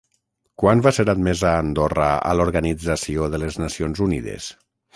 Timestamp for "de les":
3.35-3.61